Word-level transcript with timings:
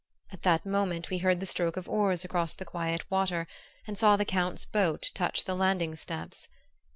At 0.31 0.41
that 0.41 0.65
moment 0.65 1.11
we 1.11 1.19
heard 1.19 1.39
the 1.39 1.45
stroke 1.45 1.77
of 1.77 1.87
oars 1.87 2.25
across 2.25 2.55
the 2.55 2.65
quiet 2.65 3.03
water 3.11 3.45
and 3.85 3.99
saw 3.99 4.15
the 4.17 4.25
Count's 4.25 4.65
boat 4.65 5.11
touch 5.13 5.43
the 5.43 5.53
landing 5.53 5.93
steps. 5.95 6.47